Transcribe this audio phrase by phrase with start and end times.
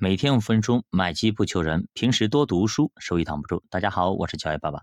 [0.00, 1.88] 每天五分钟，买基不求人。
[1.92, 3.64] 平时多读书，收益挡不住。
[3.68, 4.80] 大家好，我是乔爷爸爸。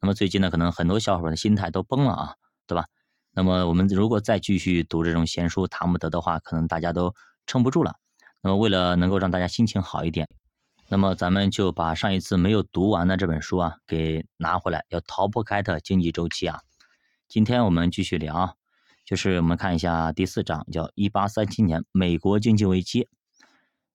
[0.00, 2.34] 那么最近呢，可能很多小伙伴的心态都崩了啊，
[2.66, 2.86] 对吧？
[3.32, 7.14] 那么我们如果再继续读这种闲书谈不得的话，可能大家都
[7.46, 7.96] 撑不住了。
[8.40, 10.26] 那么为了能够让大家心情好一点，
[10.88, 16.58] 那么咱们就把上一次没有读完的这本书啊给拿回来，要逃不开的经济周期啊。
[17.28, 18.56] 今天我们继续聊，
[19.04, 23.06] 就是我们看一下第四章，叫一八三七年美国经济危机。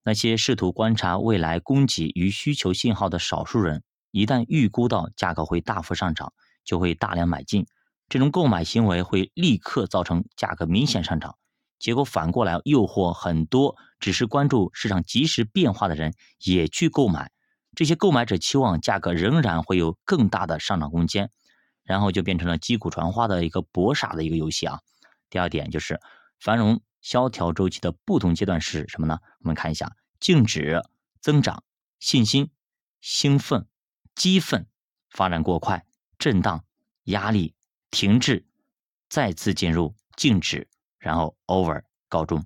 [0.09, 6.33] 那些试图观察未来供给与需求信号的少数人，一旦预估到价格会大幅上涨，
[6.65, 7.67] 就会大量买进。
[8.07, 11.35] 这种购买行为会立刻造成价格明显上涨，
[11.77, 17.29] 结果反过来诱惑很多只是关注市场即时变化的人也去购买。
[17.75, 21.29] 这些购买者期望价格仍然会有更大的上涨空间，
[21.83, 24.79] 然后就变成了击鼓传花的一个博傻的一个游戏啊。
[25.29, 25.99] 第二点就是
[26.39, 26.81] 繁荣。
[27.01, 29.19] 萧条周期的不同阶段是什么呢？
[29.39, 30.81] 我们看一下：静止、
[31.21, 31.63] 增长、
[31.99, 32.51] 信心、
[33.01, 33.67] 兴奋、
[34.15, 34.67] 激愤、
[35.09, 35.85] 发展过快、
[36.17, 36.65] 震荡、
[37.05, 37.55] 压力、
[37.89, 38.45] 停滞、
[39.09, 42.45] 再次进入静止，然后 over 告终。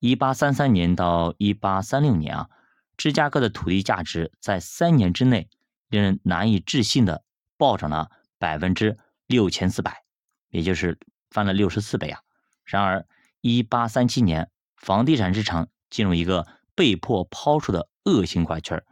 [0.00, 2.50] 一八三三年到一八三六年啊，
[2.96, 5.48] 芝加哥的土地价值在三年之内
[5.88, 7.24] 令人难以置信的
[7.56, 10.04] 暴涨了百分之六千四百，
[10.50, 10.98] 也就是
[11.30, 12.20] 翻了六十四倍啊！
[12.64, 13.06] 然而，
[13.40, 18.84] 一八三七年，房地产市场进入一个被迫抛售的恶性怪圈，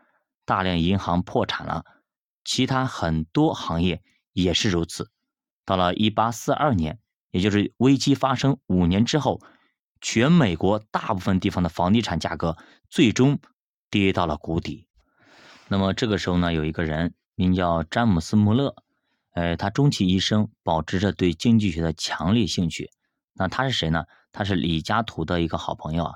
[0.45, 1.85] 大量银行破产了，
[2.45, 4.03] 其他很多行业
[4.33, 5.11] 也是如此。
[5.65, 9.41] 到了一八四二年，也就是危机发生五年之后，
[10.01, 12.57] 全美国大部分地方的房地产价格
[12.89, 13.41] 最终
[13.91, 14.87] 跌到了谷底。
[15.69, 18.77] 那么这个时候呢，有一个人名叫詹姆斯·穆勒，
[19.33, 22.93] 呃，他终其一生保持着对经济学的强烈兴趣。
[23.35, 24.05] 那他是谁呢？
[24.37, 26.15] 他是李嘉图的一个好朋友啊。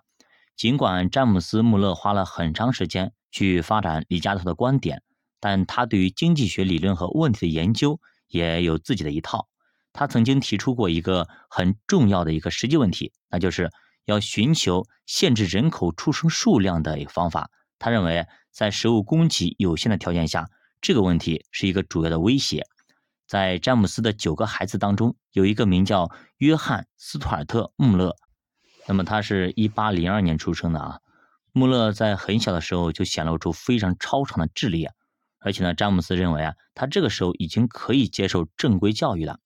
[0.54, 5.02] 尽管詹姆斯·穆勒花了很长时间去发展李嘉图的观点，
[5.40, 9.48] 但他对于经济学理论和问题的研究也有自己的一套。
[9.94, 13.70] 他曾经提出过一个很重要的一个实际问题，那就是
[14.04, 17.50] 要寻求限制人口出生数量的一个方法。
[17.78, 20.50] 他认为，在食物供给有限的条件下，
[20.82, 22.66] 这个问题是一个主要的威胁。
[23.30, 28.16] 在詹姆斯的九个孩子当中，有一个名叫约翰·斯图尔特·穆勒。
[28.88, 30.98] 那么他是一八零二年出生的啊。
[31.52, 34.92] 穆勒在很小的时候就显露出非常超常的智力啊，
[35.38, 39.38] 而且呢，詹姆斯认为啊，他这个时候已经可以接受正规教育了。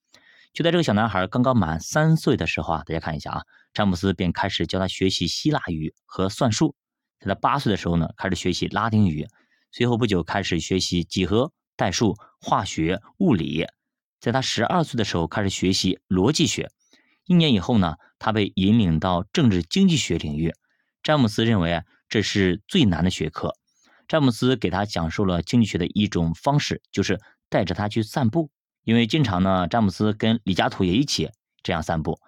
[0.54, 3.42] 就在这个小男孩刚刚满三岁的时候啊，大家看一下啊，
[3.74, 6.74] 詹姆斯便开始教他学习希腊语和算术。
[7.20, 9.28] 在他八岁的时候呢，开始学习拉丁语，
[9.72, 11.52] 随后不久开始学习几何。
[11.76, 13.66] 代数、化学、物理，
[14.20, 16.70] 在他十二岁的时候开始学习逻辑学。
[17.26, 20.52] 一年以后呢，他被引领到政治经济学领域。
[21.02, 23.54] 詹姆斯认为，这是最难的学科。
[24.06, 28.50] 詹姆斯给他讲述了经济学的一种方式，就是带着他去散步。
[28.84, 31.30] 因为经常呢，詹姆斯跟李嘉图也一起
[31.62, 32.20] 这样散步。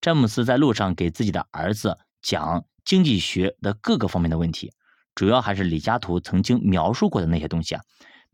[0.00, 4.72] 詹姆斯在路上给自己的儿子讲经济学的各个方面的问题，
[5.14, 7.82] 主要还是李嘉图曾经描述过的那些东西啊。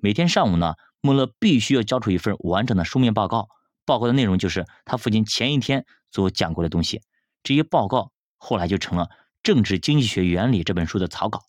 [0.03, 3.49] 每天上午呢，穆勒必须要交出一份完整的书面报告，
[3.84, 7.03] 报告的内容就是他父亲前一天所讲过的东西。
[7.43, 9.05] 这些报告后来就成了
[9.43, 11.44] 《政治经济学原理》这本书的草稿。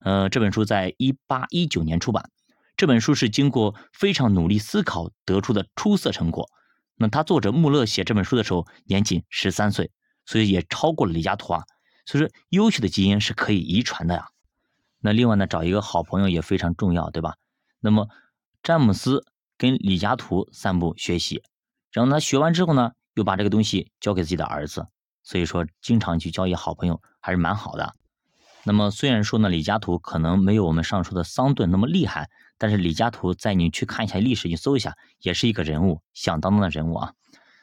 [0.00, 2.30] 呃，这本书在一八一九年出版。
[2.76, 6.48] 这本书是经过非常努力思考得出的出色成果。
[6.94, 9.90] 那他作者穆勒写这本书的时候年仅十三岁，
[10.26, 11.62] 所以也超过了李嘉图啊。
[12.04, 14.26] 所以说，优秀的基因是可以遗传的呀。
[15.00, 17.34] 那另外呢，找一个好朋友也非常重要，对吧？
[17.80, 18.08] 那么，
[18.62, 19.24] 詹姆斯
[19.56, 21.42] 跟李嘉图散步学习，
[21.92, 24.88] 然后他学完之后呢，又把这个东西交给自己的儿子。
[25.22, 27.94] 所以说，经常去交一好朋友还是蛮好的。
[28.64, 32.28] 那么，虽然说呢，李嘉图可能没有我们上述的桑顿那么厉害，
[32.58, 37.12] 但是李嘉图在你去看一下历史，你搜一下，也是一个人物，响当当的人物啊。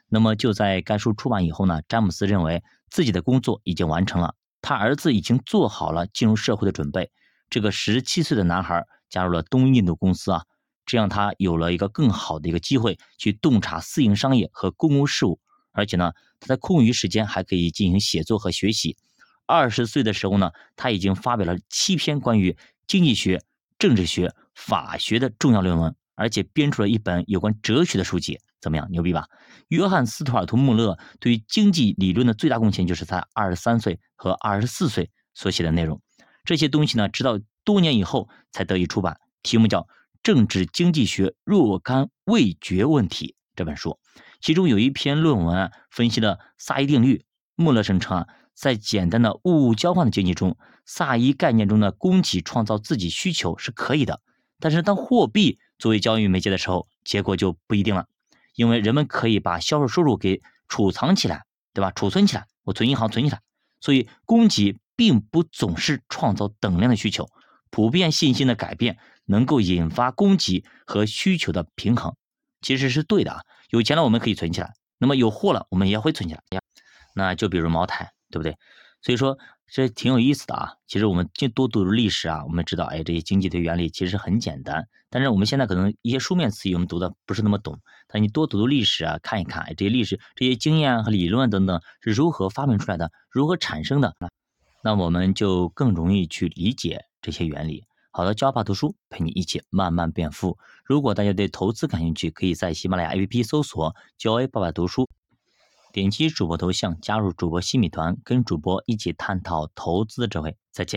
[0.07, 7.11] 那么就在该书出版以后呢，詹姆斯认为自己的工作已经完成了，他儿子已经做好了进入社会的准备。
[7.49, 8.85] 这个十七岁的男孩。
[9.15, 10.43] 加入了东印度公司啊，
[10.85, 15.39] 这样他有了一个更好的一个机会去洞察私营商业和公共事务，
[15.71, 18.97] 而且呢，他在空余时间还可以进行写作和学习。
[19.45, 22.57] 二十岁的时候呢，他已经发表了七篇关于
[22.87, 23.41] 经济学、
[23.79, 28.37] 政治学、法学的重要论文，而且编出了一本有关哲学的书籍。
[28.59, 29.29] 怎么样，牛逼吧？
[29.69, 36.01] 约翰·斯图尔图·穆勒对于经济理论的最大贡献，就是他二十三岁和二十四岁所写的内容。
[36.43, 37.39] 这些东西呢，直到。
[37.65, 39.81] 多年以后才得以出版，题目叫
[40.23, 43.99] 《政治经济学若干未决问题》这本书，
[44.39, 47.25] 其中有一篇论文啊，分析了萨伊定律。
[47.57, 54.21] 穆勒声称啊，在简单的物物交换的经济中，萨伊概念中的供给创造自己需求是可以的。
[54.59, 58.07] 但是当货币作为交易媒介的时候，结果就不一定了，
[58.55, 61.91] 因为人们可以把销售收入给储藏起来，对吧？
[61.91, 63.41] 储存起来，我存银行存起来。
[63.79, 67.29] 所以供给并不总是创造等量的需求，
[67.69, 72.15] 普遍信心的改变能够引发供给和需求的平衡，
[72.61, 73.41] 其实是对的啊。
[73.69, 76.41] 有钱了我们可以存起来，那么有货了我们也会存起来。
[77.13, 78.57] 那就比如茅台，对不对？
[79.01, 80.73] 所以说这挺有意思的啊。
[80.87, 84.87] 其实我们就多读读历史啊，我们知道，哎，这些经济的原理其实很简单。
[85.09, 94.15] 但是我们现在可能一些书面词语我们读的不是那么懂，但你多读读历史啊，看一看，哎，这些历史、这些经验和理论等等是如何发明出来的，如何产生的，
[94.85, 97.85] 那我们就更容易去理解这些原理。
[98.11, 100.59] 好的，教爸读书陪你一起慢慢变富。
[100.83, 105.09] 如果大家对投资感兴趣，可以在喜马拉雅 APP 搜索“教 A 爸爸读书”，
[105.91, 110.55] 点击主播头像加入主播新米团，跟主播一起探讨投资的智慧。
[110.71, 110.93] 再见。